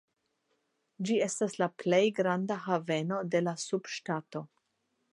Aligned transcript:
Ĝi 1.09 1.17
estas 1.25 1.59
la 1.63 1.69
plej 1.83 2.01
granda 2.21 2.59
haveno 2.65 3.23
de 3.35 3.45
la 3.49 3.57
subŝtato. 3.69 4.47